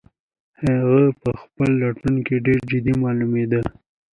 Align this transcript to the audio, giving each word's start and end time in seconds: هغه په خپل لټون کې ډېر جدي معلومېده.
هغه 0.61 1.01
په 1.21 1.29
خپل 1.41 1.69
لټون 1.81 2.15
کې 2.25 2.35
ډېر 2.45 2.61
جدي 2.71 2.93
معلومېده. 3.03 3.61